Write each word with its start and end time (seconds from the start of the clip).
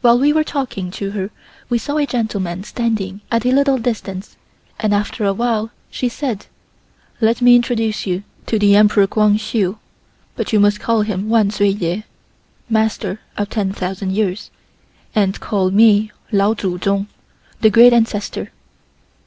While 0.00 0.18
we 0.18 0.32
were 0.32 0.44
talking 0.44 0.90
to 0.92 1.10
her 1.10 1.30
we 1.68 1.76
saw 1.76 1.98
a 1.98 2.06
gentleman 2.06 2.64
standing 2.64 3.20
at 3.30 3.44
a 3.44 3.52
little 3.52 3.76
distance 3.76 4.38
and 4.80 4.94
after 4.94 5.24
a 5.24 5.34
while 5.34 5.72
she 5.90 6.08
said, 6.08 6.46
"Let 7.20 7.42
me 7.42 7.54
introduce 7.54 8.06
you 8.06 8.22
to 8.46 8.58
the 8.58 8.74
Emperor 8.76 9.06
Kwang 9.06 9.36
Hsu, 9.36 9.76
but 10.36 10.54
you 10.54 10.58
must 10.58 10.80
call 10.80 11.02
him 11.02 11.28
Wan 11.28 11.50
Sway 11.50 11.68
Yeh 11.68 12.00
(Master 12.70 13.20
of 13.36 13.50
10,000 13.50 14.10
years) 14.10 14.50
and 15.14 15.38
call 15.38 15.70
me 15.70 16.12
Lao 16.32 16.54
Tsu 16.54 16.78
Tsung 16.78 17.06
(the 17.60 17.68
Great 17.68 17.92
Ancestor)." 17.92 18.50